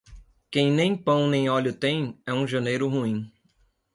Quem 0.49 0.71
nem 0.71 0.97
pão 0.97 1.27
nem 1.27 1.47
óleo 1.47 1.71
tem, 1.77 2.19
é 2.25 2.33
um 2.33 2.47
janeiro 2.47 2.89
ruim. 2.89 3.31